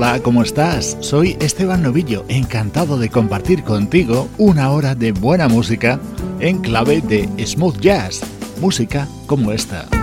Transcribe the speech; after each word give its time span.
Hola, 0.00 0.20
¿cómo 0.22 0.44
estás? 0.44 0.96
Soy 1.00 1.36
Esteban 1.40 1.82
Novillo, 1.82 2.24
encantado 2.28 3.00
de 3.00 3.08
compartir 3.08 3.64
contigo 3.64 4.28
una 4.38 4.70
hora 4.70 4.94
de 4.94 5.10
buena 5.10 5.48
música 5.48 5.98
en 6.38 6.60
clave 6.60 7.00
de 7.00 7.28
smooth 7.44 7.80
jazz, 7.80 8.20
música 8.60 9.08
como 9.26 9.50
esta. 9.50 9.97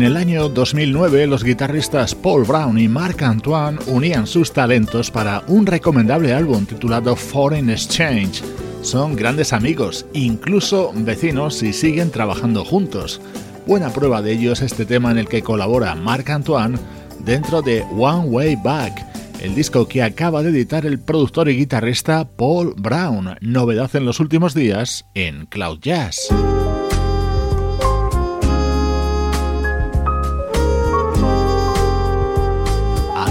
En 0.00 0.06
el 0.06 0.16
año 0.16 0.48
2009, 0.48 1.26
los 1.26 1.44
guitarristas 1.44 2.14
Paul 2.14 2.44
Brown 2.44 2.78
y 2.78 2.88
Marc 2.88 3.20
Antoine 3.20 3.78
unían 3.86 4.26
sus 4.26 4.50
talentos 4.50 5.10
para 5.10 5.44
un 5.46 5.66
recomendable 5.66 6.32
álbum 6.32 6.64
titulado 6.64 7.14
Foreign 7.14 7.68
Exchange. 7.68 8.42
Son 8.80 9.14
grandes 9.14 9.52
amigos, 9.52 10.06
incluso 10.14 10.90
vecinos 10.96 11.62
y 11.62 11.74
siguen 11.74 12.10
trabajando 12.10 12.64
juntos. 12.64 13.20
Buena 13.66 13.90
prueba 13.90 14.22
de 14.22 14.32
ello 14.32 14.54
es 14.54 14.62
este 14.62 14.86
tema 14.86 15.10
en 15.10 15.18
el 15.18 15.28
que 15.28 15.42
colabora 15.42 15.94
Marc 15.94 16.30
Antoine 16.30 16.78
dentro 17.18 17.60
de 17.60 17.82
One 17.94 18.30
Way 18.30 18.56
Back, 18.64 19.04
el 19.42 19.54
disco 19.54 19.86
que 19.86 20.02
acaba 20.02 20.42
de 20.42 20.48
editar 20.48 20.86
el 20.86 20.98
productor 20.98 21.50
y 21.50 21.58
guitarrista 21.58 22.26
Paul 22.26 22.72
Brown, 22.74 23.36
novedad 23.42 23.94
en 23.94 24.06
los 24.06 24.18
últimos 24.18 24.54
días 24.54 25.04
en 25.12 25.44
Cloud 25.44 25.80
Jazz. 25.82 26.30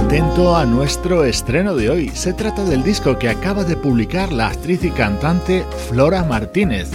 Atento 0.09 0.56
a 0.56 0.65
nuestro 0.65 1.23
estreno 1.23 1.75
de 1.75 1.91
hoy. 1.91 2.09
Se 2.09 2.33
trata 2.33 2.63
del 2.63 2.81
disco 2.81 3.19
que 3.19 3.29
acaba 3.29 3.63
de 3.63 3.77
publicar 3.77 4.31
la 4.31 4.47
actriz 4.47 4.83
y 4.83 4.89
cantante 4.89 5.63
Flora 5.88 6.23
Martínez, 6.23 6.89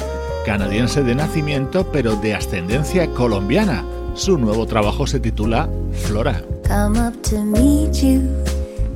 canadiense 0.45 1.05
de 1.05 1.15
nacimiento 1.15 1.87
pero 1.93 2.17
de 2.17 2.35
ascendencia 2.35 3.09
colombiana. 3.11 3.85
Su 4.15 4.37
nuevo 4.37 4.67
trabajo 4.67 5.07
se 5.07 5.21
titula 5.21 5.69
Flora. 5.93 6.43
Come 6.67 6.99
up 6.99 7.15
to 7.23 7.45
meet 7.45 8.03
you, 8.03 8.21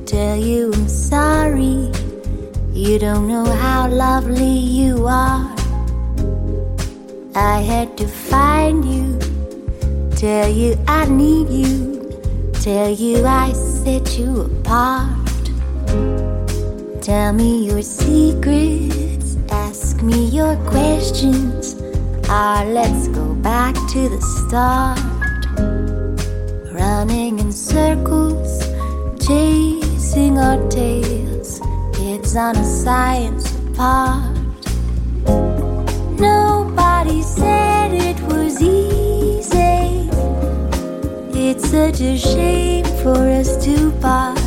tell 0.05 0.37
you 0.37 0.73
I'm 0.73 0.89
sorry. 0.89 1.89
You 2.73 2.99
don't 2.99 3.25
know 3.25 3.45
how 3.45 3.87
lovely 3.87 4.59
you 4.59 5.07
are. 5.07 5.47
I 7.35 7.61
had 7.61 7.95
to 7.95 8.05
find 8.05 8.83
you, 8.83 9.17
tell 10.17 10.51
you 10.51 10.77
I 10.89 11.05
need 11.07 11.47
you, 11.49 11.88
tell 12.61 12.89
you 12.89 13.25
I 13.25 13.51
set 13.53 14.17
you 14.17 14.41
apart. 14.41 15.43
Tell 17.01 17.33
me 17.33 17.65
your 17.65 17.81
secrets, 17.81 19.37
ask 19.49 20.01
me 20.01 20.25
your 20.25 20.55
questions. 20.67 21.75
Ah, 22.29 22.63
let's 22.67 23.07
go 23.09 23.33
back 23.35 23.75
to 23.93 24.09
the 24.09 24.21
start. 24.21 24.99
Running 26.73 27.39
in 27.39 27.51
circles, 27.51 28.63
chasing 29.25 30.37
our 30.37 30.69
tails 30.69 31.61
it's 32.01 32.35
on 32.35 32.55
a 32.55 32.63
science 32.63 33.55
apart. 33.55 34.38
to 41.99 42.17
shame 42.17 42.85
for 43.03 43.27
us 43.27 43.61
to 43.61 43.91
buy. 43.99 44.38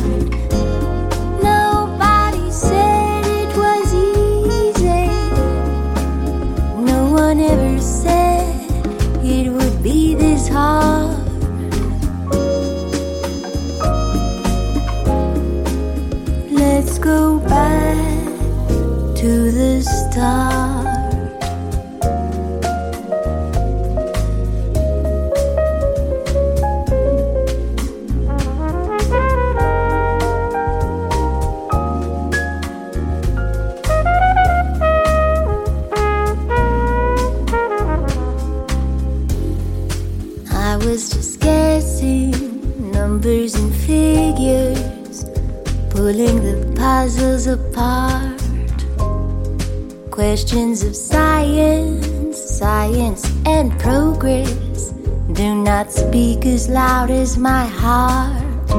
Loud 57.03 57.11
as 57.11 57.37
my 57.37 57.65
heart. 57.65 58.69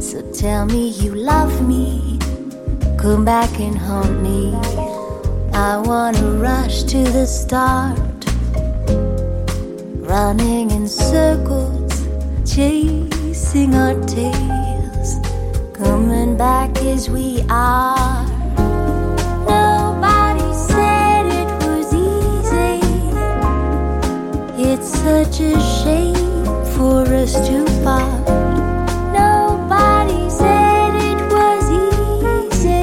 So 0.00 0.22
tell 0.32 0.64
me 0.66 0.88
you 0.88 1.14
love 1.14 1.66
me, 1.68 2.18
come 2.98 3.24
back 3.24 3.50
and 3.60 3.76
haunt 3.76 4.22
me. 4.22 4.54
I 5.52 5.76
wanna 5.76 6.30
rush 6.48 6.84
to 6.84 7.02
the 7.16 7.26
start 7.26 7.98
running 10.12 10.70
in 10.70 10.88
circles, 10.88 11.92
chasing 12.46 13.74
our 13.74 13.96
tails, 14.06 15.08
coming 15.74 16.36
back 16.36 16.70
as 16.78 17.10
we 17.10 17.44
are. 17.50 18.24
Nobody 19.46 20.48
said 20.70 21.24
it 21.40 21.50
was 21.66 21.88
easy. 22.12 22.80
It's 24.68 24.88
such 24.88 25.40
a 25.40 25.60
shame 25.60 26.31
for 26.82 27.06
us 27.14 27.34
to 27.46 27.58
part. 27.84 28.26
Nobody 29.14 30.22
said 30.28 30.92
it 31.10 31.20
was 31.36 31.64
easy. 31.86 32.82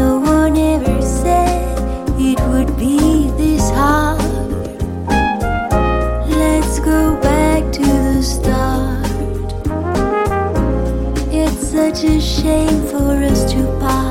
No 0.00 0.10
one 0.20 0.54
ever 0.54 1.00
said 1.00 1.78
it 2.30 2.38
would 2.50 2.76
be 2.76 3.30
this 3.40 3.64
hard. 3.70 4.20
Let's 6.42 6.80
go 6.80 7.16
back 7.22 7.62
to 7.78 7.86
the 8.08 8.22
start. 8.34 9.06
It's 11.32 11.62
such 11.76 12.04
a 12.04 12.20
shame 12.20 12.78
for 12.92 13.12
us 13.32 13.40
to 13.52 13.60
part. 13.80 14.03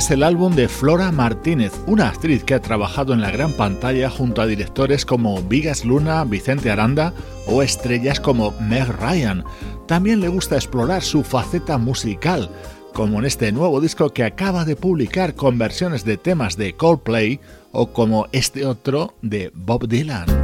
Es 0.00 0.10
el 0.10 0.22
álbum 0.22 0.54
de 0.54 0.66
Flora 0.66 1.12
Martínez, 1.12 1.72
una 1.86 2.08
actriz 2.08 2.42
que 2.42 2.54
ha 2.54 2.62
trabajado 2.62 3.12
en 3.12 3.20
la 3.20 3.30
gran 3.30 3.52
pantalla 3.52 4.08
junto 4.08 4.40
a 4.40 4.46
directores 4.46 5.04
como 5.04 5.42
Vigas 5.42 5.84
Luna, 5.84 6.24
Vicente 6.24 6.70
Aranda 6.70 7.12
o 7.46 7.62
estrellas 7.62 8.18
como 8.18 8.52
Meg 8.62 8.88
Ryan. 8.88 9.44
También 9.86 10.20
le 10.20 10.28
gusta 10.28 10.54
explorar 10.54 11.02
su 11.02 11.22
faceta 11.22 11.76
musical, 11.76 12.48
como 12.94 13.18
en 13.18 13.26
este 13.26 13.52
nuevo 13.52 13.78
disco 13.78 14.08
que 14.08 14.24
acaba 14.24 14.64
de 14.64 14.74
publicar 14.74 15.34
con 15.34 15.58
versiones 15.58 16.02
de 16.06 16.16
temas 16.16 16.56
de 16.56 16.74
Coldplay 16.74 17.38
o 17.70 17.92
como 17.92 18.26
este 18.32 18.64
otro 18.64 19.12
de 19.20 19.52
Bob 19.54 19.86
Dylan. 19.86 20.39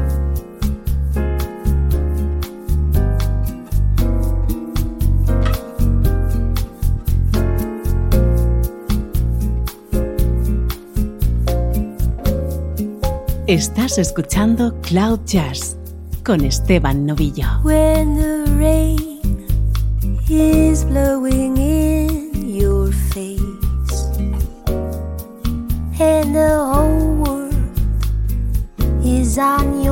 Estás 13.48 13.96
escuchando 13.98 14.74
Cloud 14.80 15.20
Jazz 15.24 15.76
con 16.24 16.44
Esteban 16.44 17.06
Novillo. 17.06 17.46
When 17.62 18.16
the 18.16 18.44
rain 18.58 19.46
is 20.28 20.84
blowing 20.84 21.56
in 21.56 22.56
your 22.56 22.92
face 22.92 23.38
and 26.00 26.34
the 26.34 26.58
whole 26.58 27.14
world 27.22 27.54
is 29.04 29.38
on 29.38 29.80
your 29.80 29.86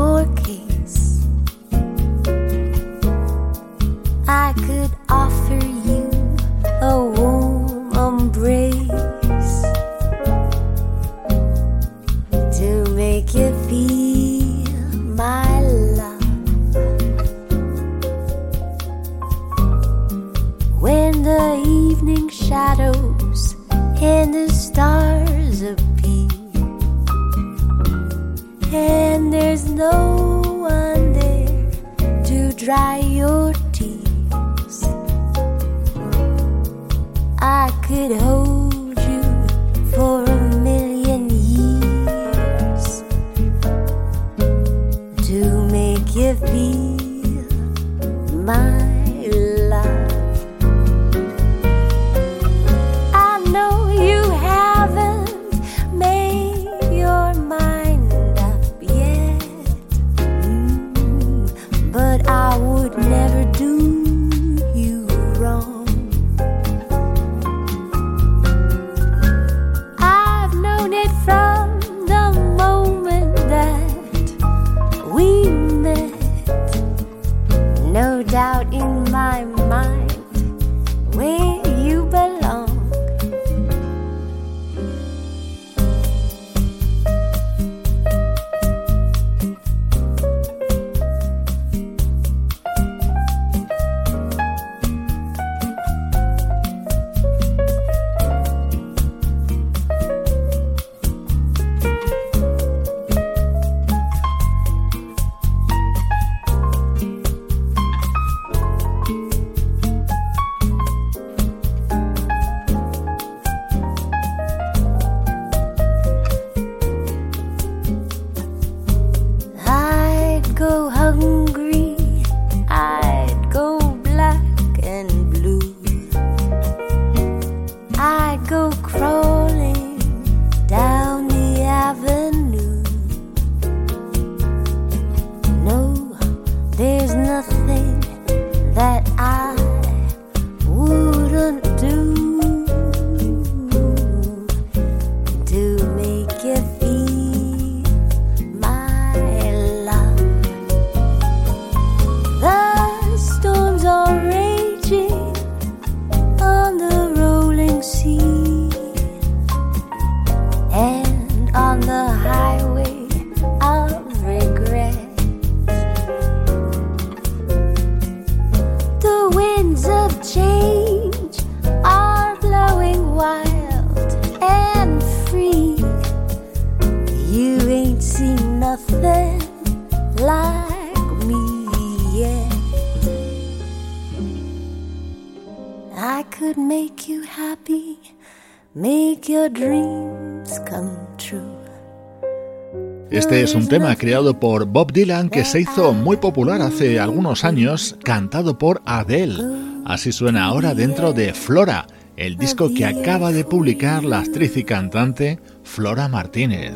tema 193.80 193.96
creado 193.96 194.38
por 194.38 194.66
Bob 194.66 194.92
Dylan 194.92 195.28
que 195.28 195.44
se 195.44 195.62
hizo 195.62 195.92
muy 195.92 196.16
popular 196.18 196.62
hace 196.62 197.00
algunos 197.00 197.42
años, 197.42 197.96
cantado 198.04 198.56
por 198.56 198.80
Adele. 198.84 199.42
Así 199.84 200.12
suena 200.12 200.44
ahora 200.44 200.76
dentro 200.76 201.12
de 201.12 201.34
Flora, 201.34 201.88
el 202.16 202.36
disco 202.36 202.72
que 202.72 202.84
acaba 202.84 203.32
de 203.32 203.42
publicar 203.44 204.04
la 204.04 204.20
actriz 204.20 204.56
y 204.56 204.62
cantante 204.62 205.40
Flora 205.64 206.06
Martínez. 206.06 206.74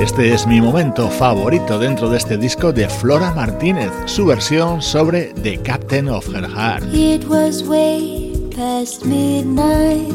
Este 0.00 0.32
es 0.32 0.46
mi 0.46 0.60
momento 0.60 1.08
favorito 1.08 1.76
dentro 1.76 2.08
de 2.08 2.18
este 2.18 2.36
disco 2.36 2.72
de 2.72 2.88
Flora 2.88 3.34
Martínez, 3.34 3.90
su 4.06 4.26
versión 4.26 4.80
sobre 4.80 5.34
The 5.42 5.60
Captain 5.60 6.08
of 6.08 6.28
Her 6.28 6.48
Heart. 6.48 6.94
It 6.94 7.24
was 7.28 7.64
way 7.64 8.32
past 8.54 9.04
midnight, 9.04 10.12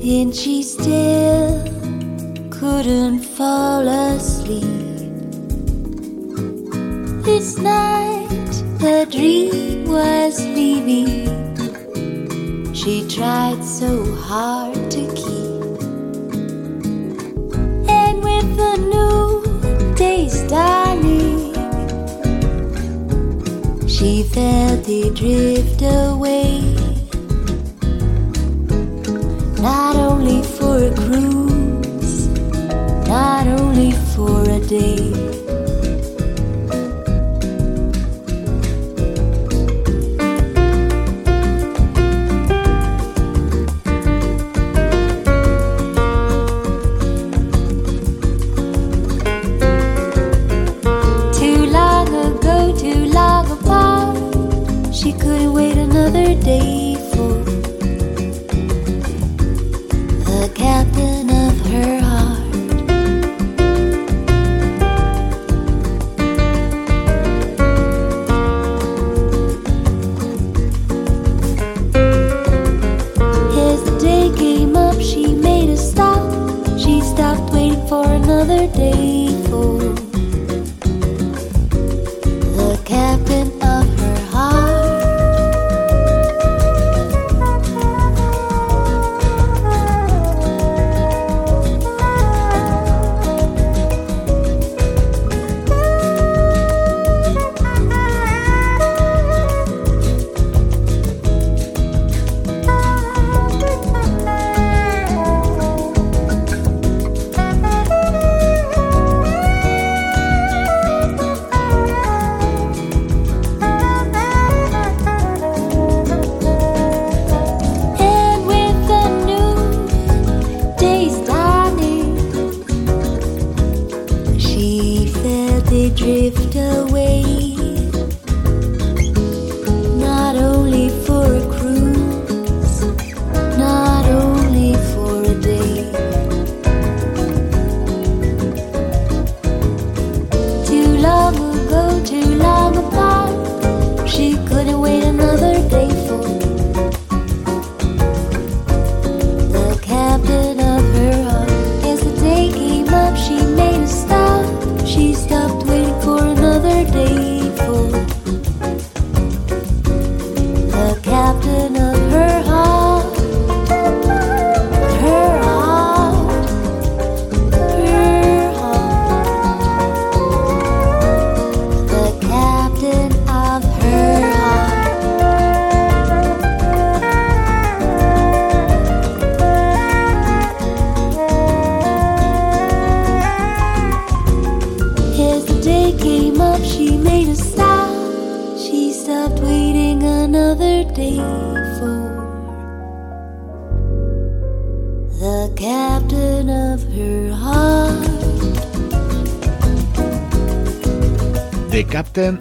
and 0.00 0.32
she 0.32 0.62
still 0.62 1.60
couldn't 2.50 3.24
fall 3.24 3.88
asleep. 3.88 4.62
This 7.24 7.58
night, 7.58 8.28
the 8.78 9.06
dream 9.10 9.88
was 9.88 10.38
leaving. 10.38 11.24
She 12.72 13.04
tried 13.08 13.64
so 13.64 14.04
hard 14.14 14.88
to 14.92 15.13
the 18.56 18.76
new 18.92 19.94
day's 19.94 20.42
dawning, 20.42 21.54
she 23.88 24.22
felt 24.22 24.88
it 24.88 25.14
drift 25.14 25.82
away. 25.82 26.60
Not 29.60 29.96
only 29.96 30.42
for 30.42 30.76
a 30.76 30.94
cruise, 30.94 32.28
not 33.08 33.46
only 33.46 33.92
for 34.14 34.42
a 34.50 34.60
day. 34.60 35.33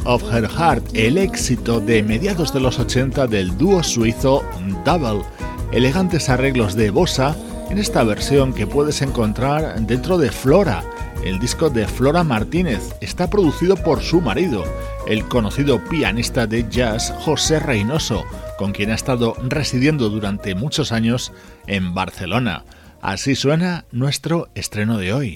Of 0.06 0.24
Her 0.34 0.48
Heart, 0.50 0.96
el 0.96 1.18
éxito 1.18 1.80
de 1.80 2.04
mediados 2.04 2.54
de 2.54 2.60
los 2.60 2.80
80 2.80 3.28
del 3.28 3.58
dúo 3.58 3.84
suizo 3.84 4.44
Double. 4.86 5.24
Elegantes 5.72 6.30
arreglos 6.30 6.76
de 6.76 6.90
bossa 6.90 7.36
en 7.70 7.78
esta 7.78 8.04
versión 8.04 8.54
que 8.54 8.68
puedes 8.68 9.02
encontrar 9.02 9.80
dentro 9.82 10.18
de 10.18 10.32
Flora, 10.32 10.84
el 11.24 11.40
disco 11.40 11.70
de 11.70 11.88
Flora 11.88 12.24
Martínez. 12.24 12.96
Está 13.02 13.30
producido 13.30 13.76
por 13.76 14.02
su 14.02 14.22
marido, 14.22 14.64
el 15.08 15.28
conocido 15.28 15.84
pianista 15.84 16.48
de 16.48 16.68
jazz 16.70 17.14
José 17.20 17.60
Reynoso, 17.60 18.24
con 18.58 18.72
quien 18.72 18.92
ha 18.92 18.96
estado 18.96 19.36
residiendo 19.42 20.10
durante 20.10 20.56
muchos 20.56 20.92
años 20.92 21.32
en 21.68 21.94
Barcelona. 21.94 22.64
Así 23.02 23.36
suena 23.36 23.86
nuestro 23.92 24.50
estreno 24.56 24.98
de 24.98 25.14
hoy. 25.14 25.34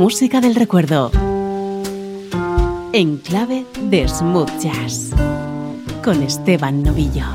Música 0.00 0.40
del 0.40 0.54
recuerdo. 0.54 1.10
En 2.94 3.18
clave 3.18 3.66
de 3.82 4.08
smooth 4.08 4.48
jazz. 4.58 5.10
Con 6.02 6.22
Esteban 6.22 6.82
Novillo. 6.82 7.26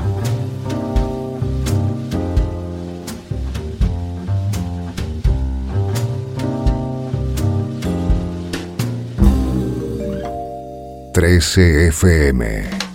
Trece 11.12 11.86
FM 11.86 12.85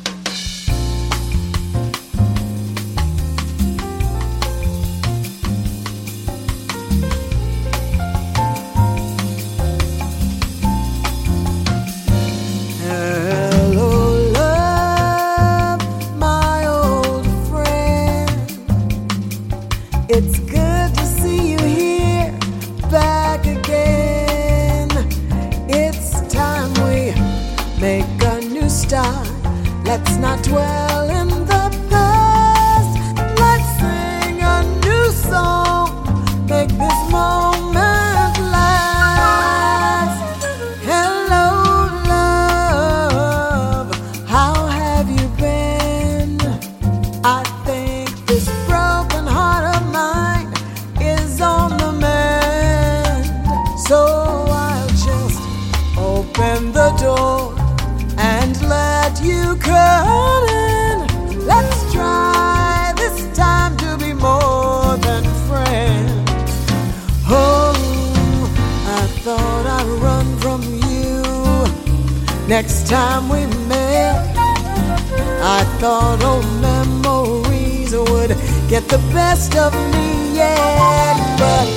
could 78.34 78.70
get 78.70 78.88
the 78.88 78.98
best 79.14 79.56
of 79.56 79.74
me 79.94 80.36
yet. 80.36 81.16
But 81.40 81.68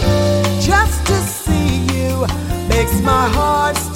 just 0.61 1.07
to 1.07 1.15
see 1.15 1.87
you 1.95 2.27
makes 2.69 3.01
my 3.01 3.29
heart. 3.29 3.94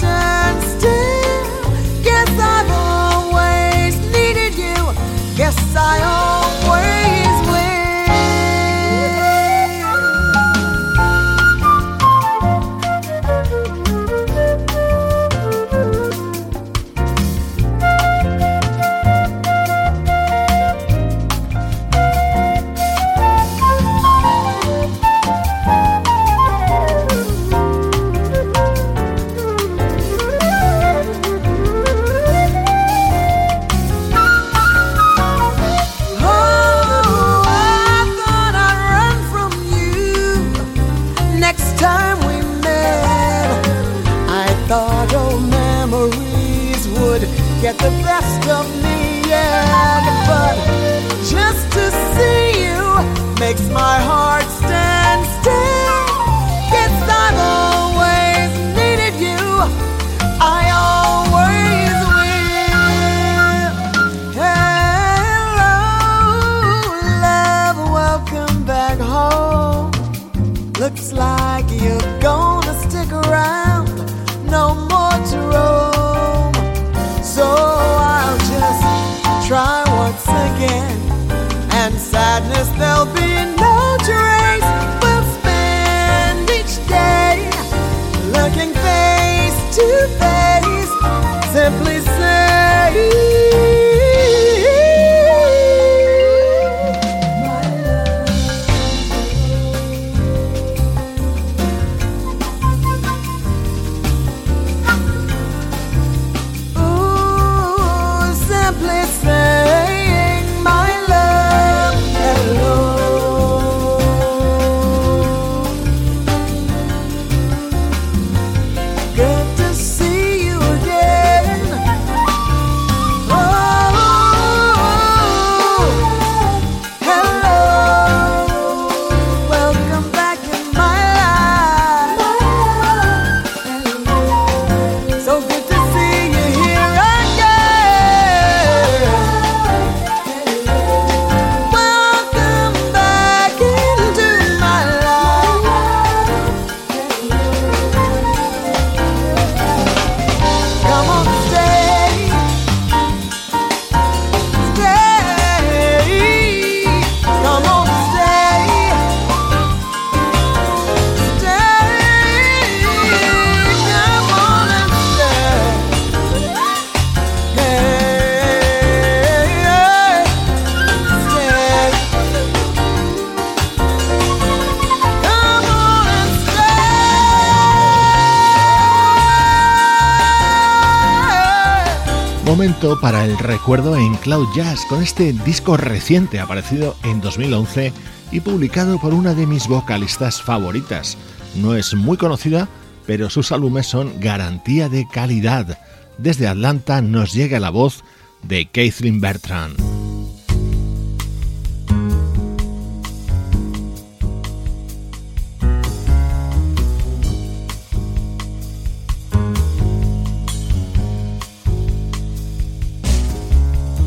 Para 182.96 183.24
el 183.24 183.38
recuerdo 183.38 183.96
en 183.96 184.14
Cloud 184.14 184.48
Jazz 184.56 184.80
con 184.88 185.02
este 185.02 185.32
disco 185.32 185.76
reciente 185.76 186.40
aparecido 186.40 186.96
en 187.04 187.20
2011 187.20 187.92
y 188.32 188.40
publicado 188.40 188.98
por 188.98 189.12
una 189.12 189.34
de 189.34 189.46
mis 189.46 189.68
vocalistas 189.68 190.40
favoritas. 190.40 191.18
No 191.54 191.74
es 191.74 191.94
muy 191.94 192.16
conocida, 192.16 192.68
pero 193.06 193.28
sus 193.28 193.52
álbumes 193.52 193.86
son 193.86 194.18
garantía 194.20 194.88
de 194.88 195.06
calidad. 195.06 195.78
Desde 196.16 196.48
Atlanta 196.48 197.02
nos 197.02 197.34
llega 197.34 197.60
la 197.60 197.70
voz 197.70 198.04
de 198.42 198.66
Kathleen 198.66 199.20
Bertrand. 199.20 199.87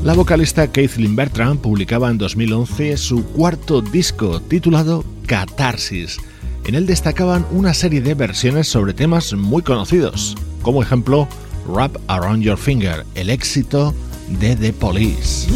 La 0.04 0.16
vocalista 0.16 0.66
Kathleen 0.66 1.16
Bertrand 1.16 1.60
publicaba 1.62 2.10
en 2.10 2.18
2011 2.18 2.98
su 2.98 3.24
cuarto 3.24 3.84
disco 3.84 4.42
titulado 4.42 5.06
Catarsis. 5.28 6.18
En 6.66 6.74
él 6.74 6.88
destacaban 6.88 7.46
una 7.52 7.76
serie 7.76 8.02
de 8.02 8.16
versiones 8.16 8.68
sobre 8.68 8.96
temas 8.96 9.32
muy 9.34 9.62
conocidos, 9.62 10.36
como 10.64 10.82
ejemplo 10.82 11.28
Wrap 11.68 11.98
Around 12.08 12.42
Your 12.42 12.58
Finger, 12.58 13.06
el 13.14 13.30
éxito 13.30 13.94
de 14.40 14.56
The 14.56 14.74
Police. 14.74 15.48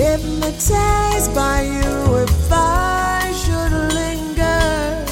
Hypnotized 0.00 1.34
by 1.34 1.60
you 1.60 2.16
if 2.24 2.50
I 2.50 3.20
should 3.42 3.72
linger, 3.98 5.04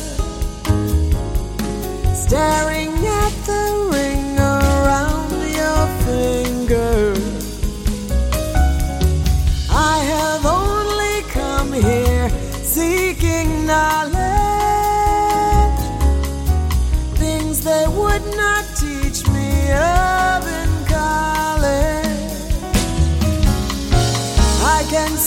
staring 2.15 2.78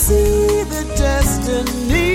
see 0.02 0.64
the 0.64 0.82
destiny 0.96 2.11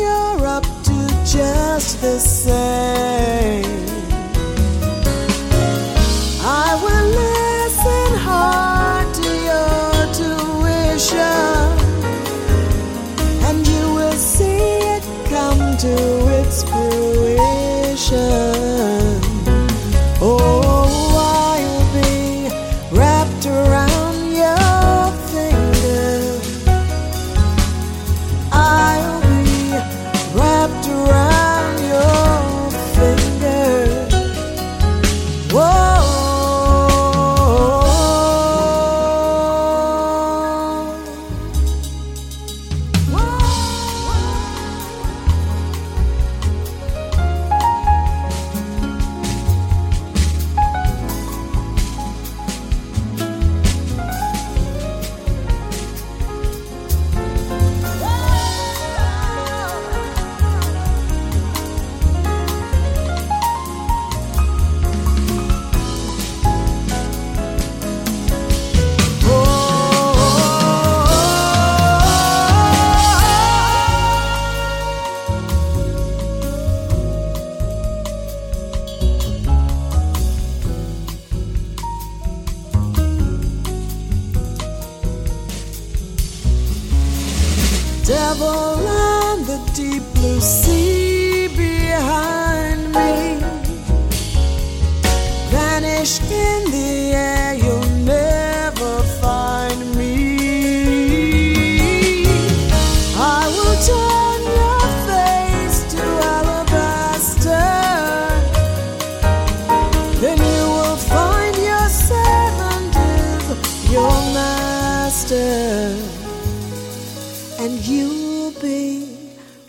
you're 0.00 0.46
up 0.46 0.64
to 0.84 0.96
just 1.24 2.00
the 2.00 2.18
same. 2.18 3.64
I 6.42 6.74
will 6.84 7.08
listen 7.24 8.10
hard 8.28 9.06
to 9.20 9.28
your 9.50 9.92
tuition, 10.20 11.66
and 13.46 13.66
you 13.66 13.84
will 13.94 14.18
see 14.34 14.62
it 14.94 15.04
come 15.28 15.76
to 15.78 15.94
its 16.40 16.62
fruition. 16.62 18.45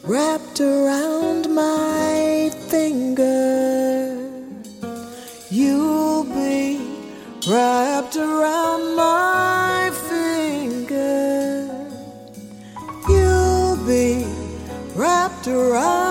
Wrapped 0.07 0.61
around 0.61 1.53
my 1.53 2.49
finger. 2.69 4.15
You'll 5.51 6.23
be 6.23 6.79
wrapped 7.45 8.15
around 8.15 8.95
my 8.95 9.91
finger. 10.07 11.67
You'll 13.09 13.75
be 13.85 14.25
wrapped 14.95 15.47
around 15.49 16.06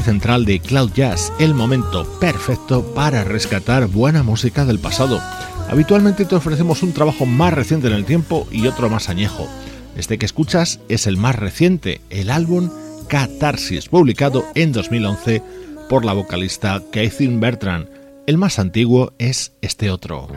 central 0.00 0.44
de 0.44 0.60
Cloud 0.60 0.92
Jazz, 0.94 1.32
el 1.38 1.54
momento 1.54 2.04
perfecto 2.18 2.94
para 2.94 3.24
rescatar 3.24 3.86
buena 3.86 4.22
música 4.22 4.64
del 4.64 4.78
pasado. 4.78 5.20
Habitualmente 5.68 6.24
te 6.24 6.34
ofrecemos 6.34 6.82
un 6.82 6.92
trabajo 6.92 7.26
más 7.26 7.52
reciente 7.52 7.88
en 7.88 7.94
el 7.94 8.04
tiempo 8.04 8.46
y 8.50 8.66
otro 8.66 8.88
más 8.88 9.08
añejo. 9.08 9.48
Este 9.96 10.18
que 10.18 10.26
escuchas 10.26 10.80
es 10.88 11.06
el 11.06 11.16
más 11.16 11.36
reciente, 11.36 12.00
el 12.10 12.30
álbum 12.30 12.70
Catarsis, 13.08 13.88
publicado 13.88 14.44
en 14.54 14.72
2011 14.72 15.42
por 15.88 16.04
la 16.04 16.14
vocalista 16.14 16.82
Kathryn 16.92 17.40
Bertrand. 17.40 17.88
El 18.26 18.38
más 18.38 18.58
antiguo 18.58 19.12
es 19.18 19.52
este 19.60 19.90
otro. 19.90 20.28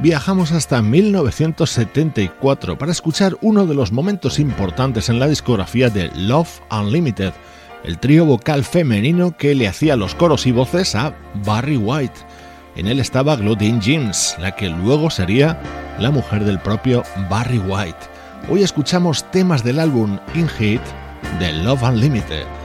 Viajamos 0.00 0.52
hasta 0.52 0.80
1974 0.80 2.78
para 2.78 2.92
escuchar 2.92 3.36
uno 3.40 3.66
de 3.66 3.74
los 3.74 3.92
momentos 3.92 4.38
importantes 4.38 5.08
en 5.08 5.18
la 5.18 5.26
discografía 5.26 5.90
de 5.90 6.10
Love 6.14 6.60
Unlimited, 6.70 7.32
el 7.84 7.98
trío 7.98 8.24
vocal 8.24 8.64
femenino 8.64 9.36
que 9.36 9.54
le 9.54 9.66
hacía 9.66 9.96
los 9.96 10.14
coros 10.14 10.46
y 10.46 10.52
voces 10.52 10.94
a 10.94 11.14
Barry 11.44 11.76
White. 11.76 12.20
En 12.76 12.86
él 12.86 13.00
estaba 13.00 13.36
Claudine 13.36 13.80
Jeans, 13.80 14.36
la 14.38 14.54
que 14.54 14.68
luego 14.68 15.10
sería 15.10 15.60
la 15.98 16.10
mujer 16.10 16.44
del 16.44 16.60
propio 16.60 17.02
Barry 17.28 17.58
White. 17.58 17.98
Hoy 18.48 18.62
escuchamos 18.62 19.28
temas 19.30 19.64
del 19.64 19.80
álbum 19.80 20.18
In 20.34 20.48
Hit 20.48 20.80
de 21.40 21.52
Love 21.52 21.82
Unlimited. 21.82 22.57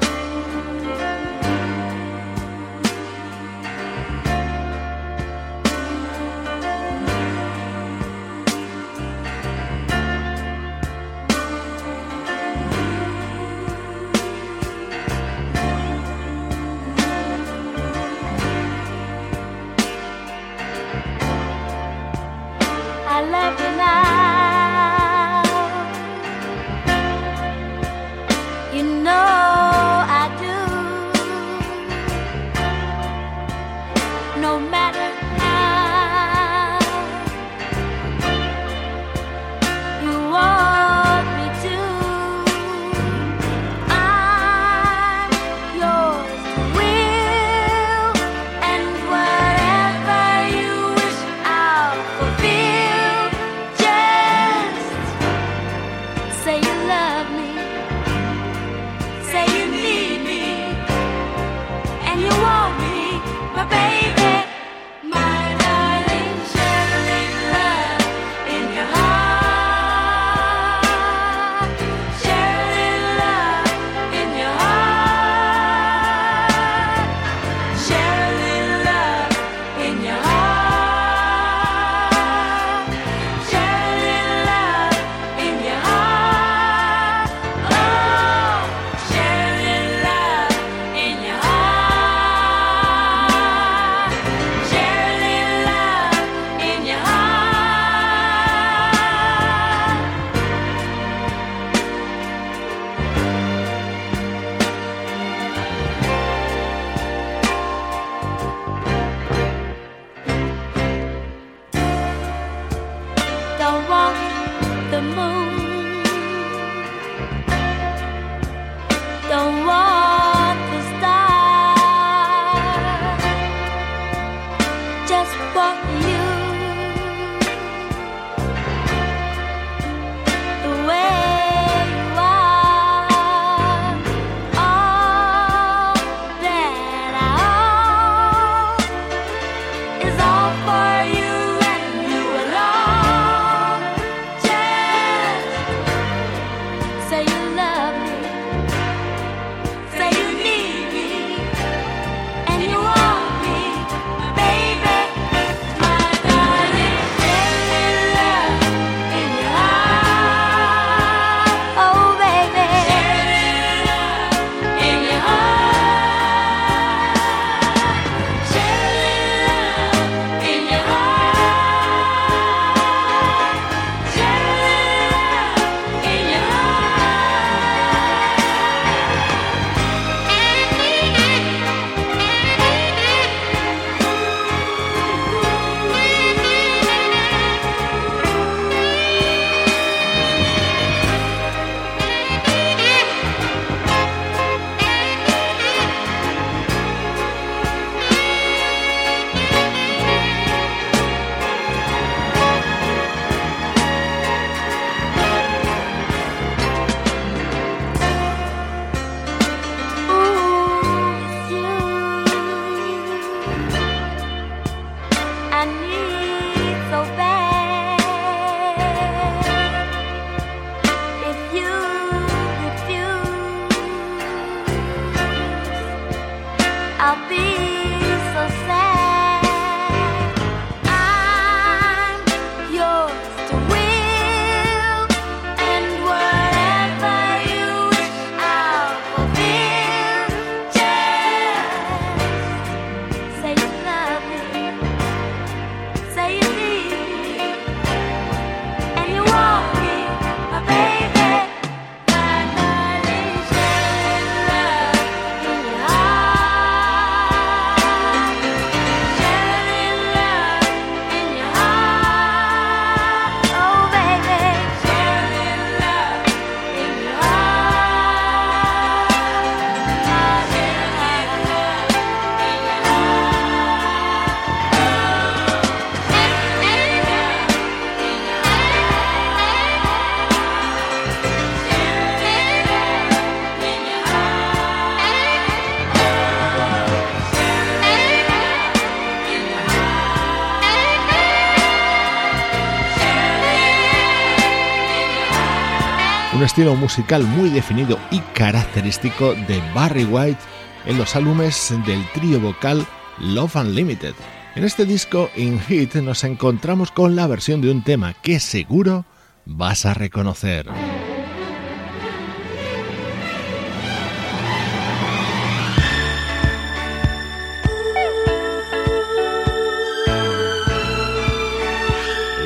Estilo 296.53 296.75
musical 296.75 297.23
muy 297.23 297.49
definido 297.49 297.97
y 298.11 298.19
característico 298.19 299.33
de 299.33 299.59
Barry 299.73 300.03
White 300.03 300.37
en 300.85 300.99
los 300.99 301.15
álbumes 301.15 301.73
del 301.87 302.05
trío 302.13 302.39
vocal 302.39 302.85
Love 303.17 303.55
Unlimited. 303.55 304.13
En 304.53 304.63
este 304.63 304.85
disco, 304.85 305.31
In 305.35 305.59
Hit, 305.59 305.95
nos 305.95 306.23
encontramos 306.23 306.91
con 306.91 307.15
la 307.15 307.25
versión 307.25 307.59
de 307.59 307.71
un 307.71 307.83
tema 307.83 308.13
que 308.13 308.39
seguro 308.39 309.03
vas 309.47 309.87
a 309.87 309.95
reconocer. 309.95 310.67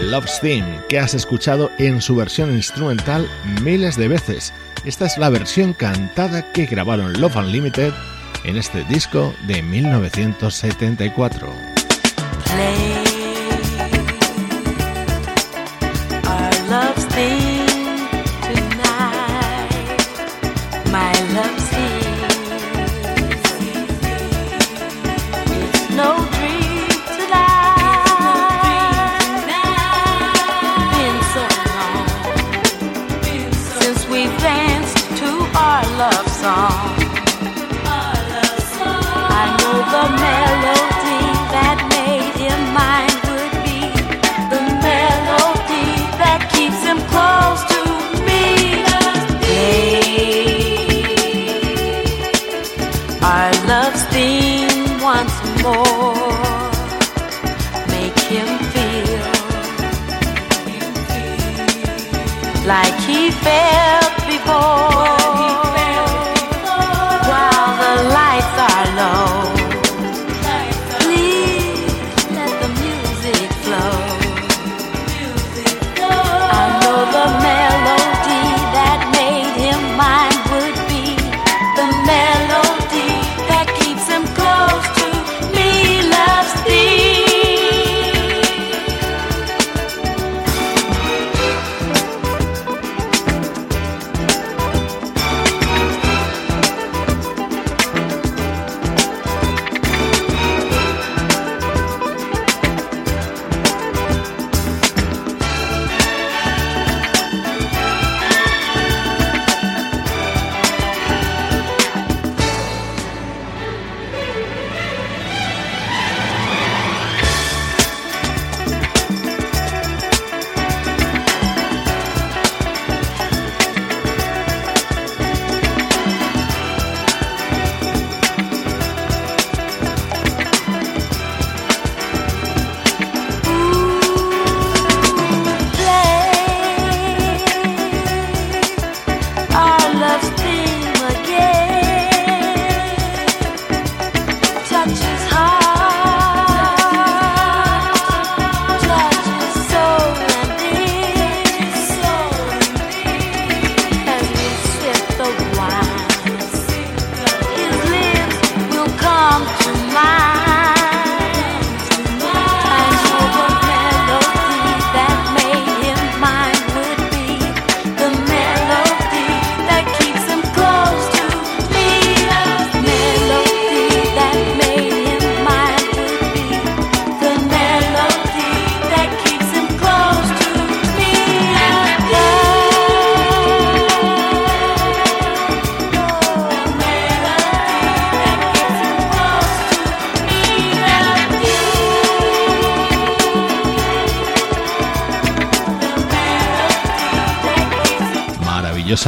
Love 0.08 0.28
Steam, 0.28 0.66
que 0.88 1.00
has 1.00 1.14
escuchado 1.14 1.70
en 1.78 2.02
su 2.02 2.16
versión 2.16 2.56
instrumental 2.56 3.30
miles 3.62 3.98
de 3.98 4.08
veces. 4.08 4.54
Esta 4.86 5.06
es 5.06 5.18
la 5.18 5.30
versión 5.30 5.74
cantada 5.74 6.54
que 6.54 6.66
grabaron 6.66 7.20
Love 7.20 7.36
Unlimited 7.36 7.94
en 8.46 8.56
este 8.56 8.86
disco 8.86 9.34
de 9.48 9.62
1974. 9.62 11.52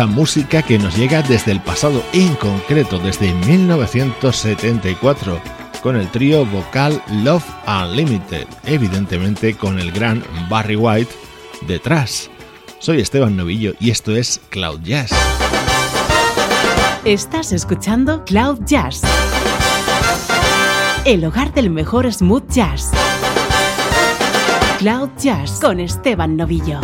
Música 0.05 0.61
que 0.61 0.79
nos 0.79 0.95
llega 0.95 1.21
desde 1.21 1.51
el 1.51 1.61
pasado, 1.61 2.03
en 2.13 2.35
concreto 2.35 2.99
desde 2.99 3.33
1974, 3.33 5.39
con 5.81 5.95
el 5.95 6.09
trío 6.09 6.45
vocal 6.45 7.01
Love 7.23 7.45
Unlimited, 7.67 8.47
evidentemente 8.65 9.55
con 9.55 9.79
el 9.79 9.91
gran 9.91 10.23
Barry 10.49 10.75
White 10.75 11.11
detrás. 11.67 12.29
Soy 12.79 13.01
Esteban 13.01 13.35
Novillo 13.35 13.73
y 13.79 13.91
esto 13.91 14.15
es 14.15 14.39
Cloud 14.49 14.79
Jazz. 14.81 15.11
Estás 17.05 17.51
escuchando 17.51 18.23
Cloud 18.25 18.59
Jazz, 18.65 19.01
el 21.05 21.25
hogar 21.25 21.53
del 21.53 21.69
mejor 21.69 22.11
smooth 22.11 22.47
jazz. 22.49 22.91
Cloud 24.77 25.09
Jazz 25.17 25.59
con 25.59 25.79
Esteban 25.79 26.37
Novillo. 26.37 26.79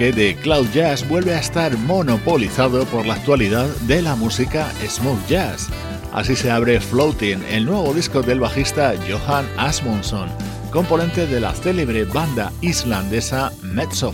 Bloque 0.00 0.12
de 0.12 0.34
Cloud 0.36 0.68
Jazz 0.72 1.06
vuelve 1.06 1.34
a 1.34 1.40
estar 1.40 1.76
monopolizado 1.76 2.84
por 2.86 3.04
la 3.04 3.14
actualidad 3.14 3.68
de 3.86 4.00
la 4.00 4.16
música 4.16 4.72
smooth 4.88 5.26
jazz. 5.28 5.68
Así 6.12 6.36
se 6.36 6.50
abre 6.50 6.80
Floating, 6.80 7.42
el 7.50 7.66
nuevo 7.66 7.92
disco 7.92 8.22
del 8.22 8.40
bajista 8.40 8.94
Johan 9.08 9.46
Asmundsson, 9.58 10.30
componente 10.70 11.26
de 11.26 11.40
la 11.40 11.52
célebre 11.52 12.04
banda 12.04 12.50
islandesa 12.62 13.52
Mezzo. 13.62 14.12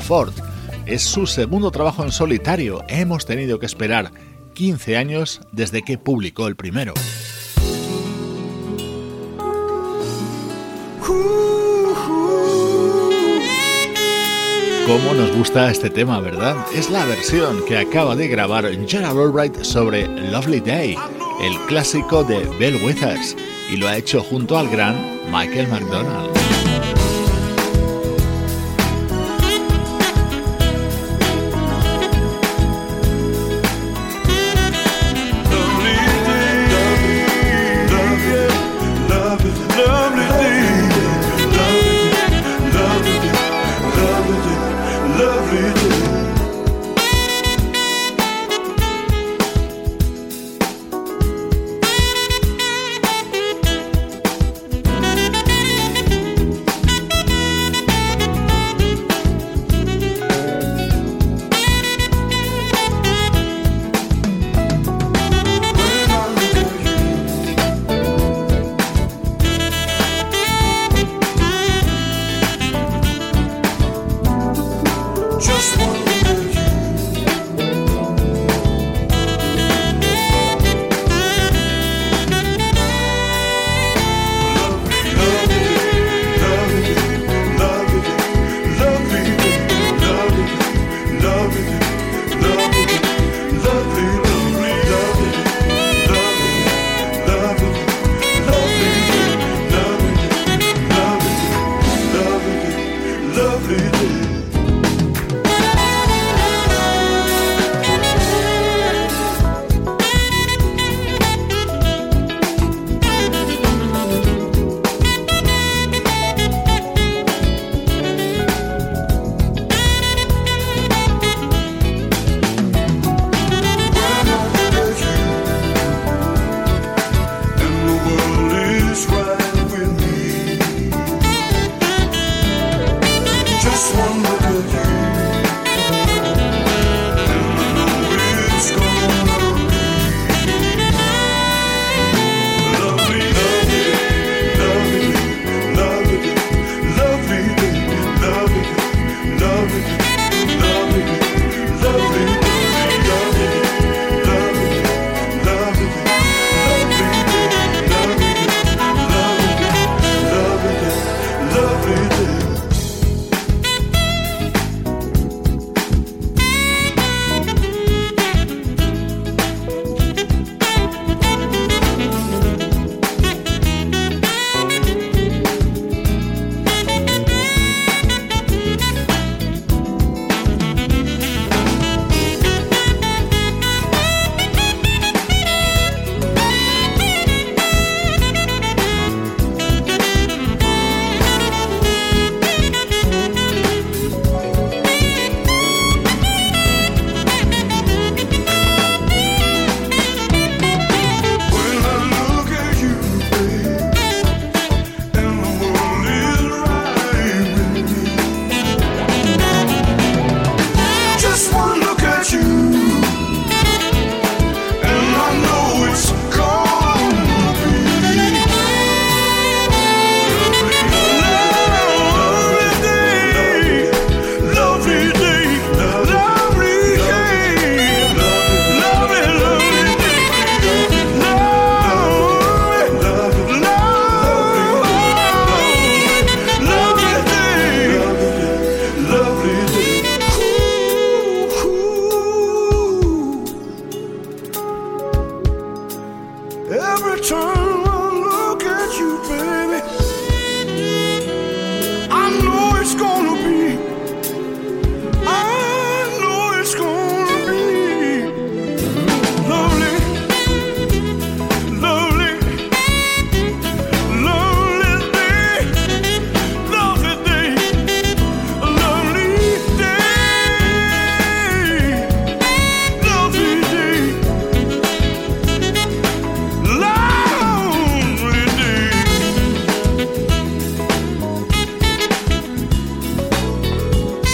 Es 0.87 1.03
su 1.03 1.27
segundo 1.27 1.71
trabajo 1.71 2.03
en 2.03 2.11
solitario. 2.11 2.83
Hemos 2.89 3.25
tenido 3.25 3.59
que 3.61 3.67
esperar 3.67 4.11
15 4.55 4.97
años 4.97 5.41
desde 5.53 5.83
que 5.83 5.99
publicó 5.99 6.49
el 6.49 6.57
primero. 6.57 6.95
Cómo 14.87 15.15
nos 15.15 15.35
gusta 15.35 15.69
este 15.69 15.91
tema, 15.91 16.21
¿verdad? 16.21 16.65
Es 16.73 16.91
la 16.91 17.05
versión 17.07 17.65
que 17.67 17.77
acaba 17.77 18.15
de 18.15 18.29
grabar 18.29 18.71
Gerald 18.87 19.19
Albright 19.19 19.65
sobre 19.65 20.07
Lovely 20.07 20.61
Day, 20.61 20.97
el 21.43 21.59
clásico 21.67 22.23
de 22.23 22.45
Bell 22.61 22.81
Withers, 22.85 23.37
y 23.69 23.79
lo 23.79 23.89
ha 23.89 23.97
hecho 23.97 24.23
junto 24.23 24.57
al 24.57 24.69
gran 24.69 24.95
Michael 25.33 25.67
McDonald. 25.67 26.36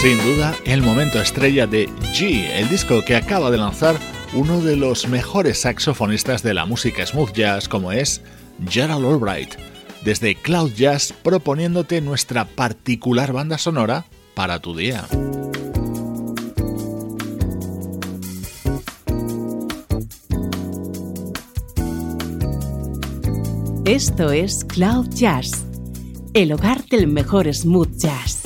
Sin 0.02 0.18
duda, 0.18 0.56
el 0.64 0.82
momento 0.82 1.20
estrella 1.20 1.68
de 1.68 1.88
G, 2.12 2.50
el 2.54 2.68
disco 2.68 3.04
que 3.04 3.14
acaba 3.14 3.52
de 3.52 3.58
lanzar 3.58 3.94
uno 4.34 4.60
de 4.60 4.74
los 4.74 5.06
mejores 5.06 5.60
saxofonistas 5.60 6.42
de 6.42 6.54
la 6.54 6.66
música 6.66 7.06
smooth 7.06 7.32
jazz 7.32 7.68
como 7.68 7.92
es 7.92 8.20
Gerald 8.68 9.06
Albright, 9.06 9.54
desde 10.04 10.34
Cloud 10.34 10.72
Jazz 10.72 11.14
proponiéndote 11.22 12.00
nuestra 12.00 12.46
particular 12.46 13.32
banda 13.32 13.58
sonora 13.58 14.06
para 14.34 14.58
tu 14.58 14.74
día. 14.74 15.06
Esto 23.84 24.32
es 24.32 24.64
Cloud 24.64 25.10
Jazz, 25.10 25.64
el 26.34 26.50
hogar 26.50 26.84
del 26.86 27.06
mejor 27.06 27.54
smooth 27.54 27.96
jazz. 27.98 28.42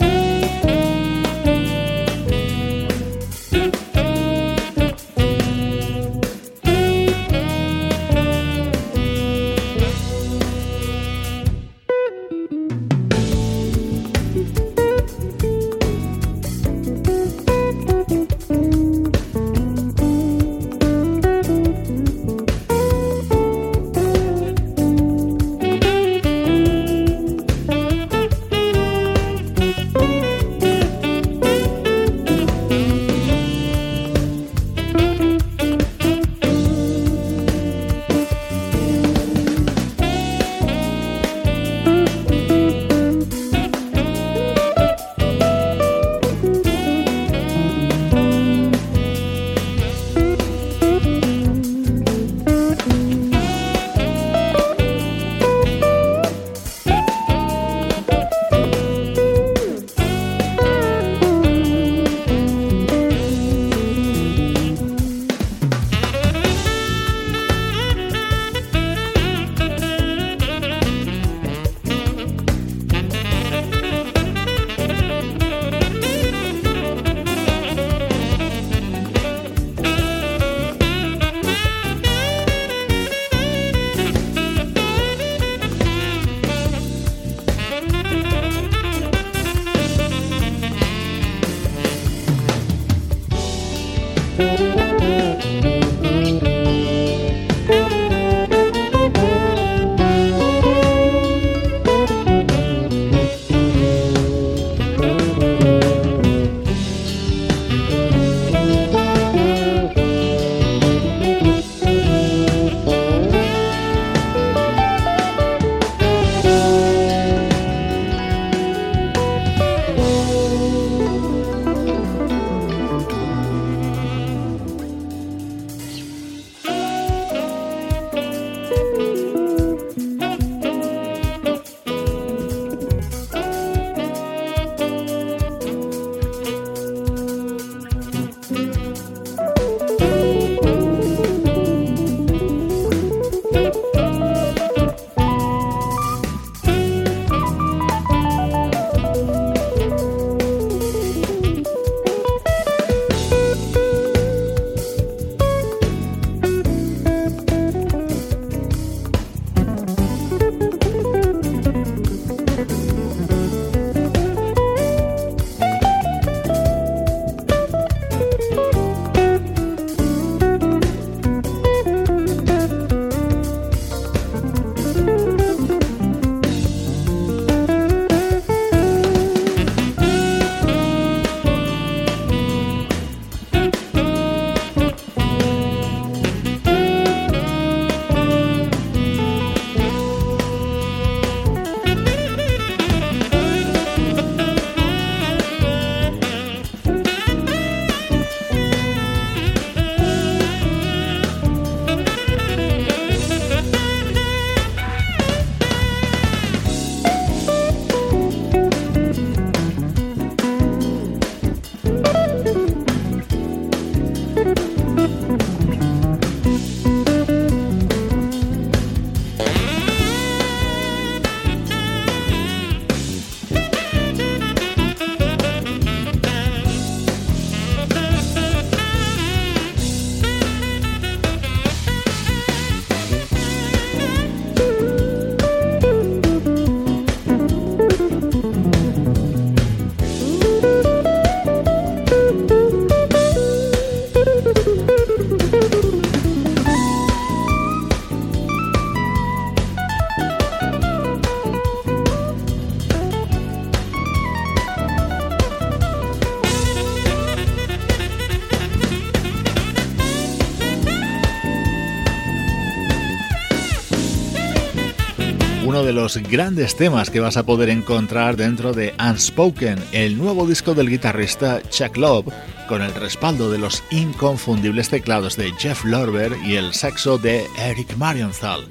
Los 265.97 266.18
grandes 266.18 266.76
temas 266.76 267.09
que 267.09 267.20
vas 267.20 267.38
a 267.38 267.47
poder 267.47 267.70
encontrar 267.70 268.36
dentro 268.36 268.74
de 268.74 268.94
Unspoken, 269.01 269.82
el 269.92 270.18
nuevo 270.18 270.47
disco 270.47 270.74
del 270.74 270.90
guitarrista 270.90 271.62
Chuck 271.70 271.97
Love, 271.97 272.34
con 272.68 272.82
el 272.82 272.92
respaldo 272.92 273.51
de 273.51 273.57
los 273.57 273.82
inconfundibles 273.90 274.90
teclados 274.90 275.38
de 275.38 275.53
Jeff 275.59 275.86
Lorber 275.86 276.36
y 276.44 276.57
el 276.57 276.74
saxo 276.74 277.16
de 277.16 277.47
Eric 277.59 277.97
Marienthal. 277.97 278.68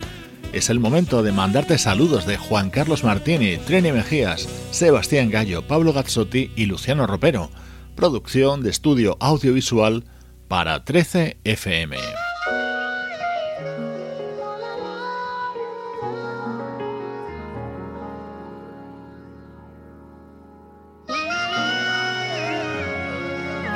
Es 0.53 0.69
el 0.69 0.79
momento 0.79 1.23
de 1.23 1.31
mandarte 1.31 1.79
saludos 1.79 2.27
de 2.27 2.37
Juan 2.37 2.69
Carlos 2.69 3.03
Martini, 3.03 3.57
Trini 3.57 3.91
Mejías, 3.91 4.47
Sebastián 4.69 5.31
Gallo, 5.31 5.63
Pablo 5.63 5.93
Gazzotti 5.93 6.51
y 6.55 6.67
Luciano 6.67 7.07
Ropero. 7.07 7.49
Producción 7.95 8.61
de 8.61 8.69
estudio 8.69 9.17
audiovisual 9.19 10.03
para 10.47 10.85
13 10.85 11.37
FM. 11.43 11.97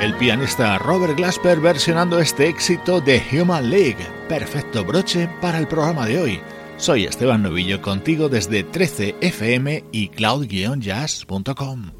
El 0.00 0.14
pianista 0.14 0.78
Robert 0.78 1.16
Glasper 1.16 1.60
versionando 1.60 2.18
este 2.18 2.48
éxito 2.48 3.00
de 3.00 3.22
Human 3.32 3.68
League. 3.68 3.98
Perfecto 4.28 4.84
broche 4.84 5.28
para 5.40 5.58
el 5.58 5.68
programa 5.68 6.06
de 6.06 6.18
hoy. 6.18 6.40
Soy 6.78 7.04
Esteban 7.04 7.42
Novillo 7.42 7.82
contigo 7.82 8.30
desde 8.30 8.66
13fm 8.66 9.84
y 9.92 10.08
cloud-jazz.com. 10.08 11.92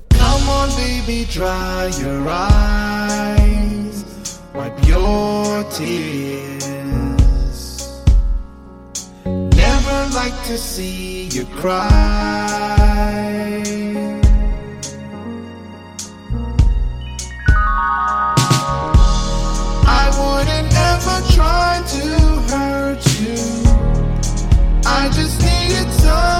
Never 9.54 10.08
like 10.14 10.34
to 10.46 10.56
see 10.56 11.28
you 11.28 11.44
cry. 11.60 12.49
know. 26.10 26.39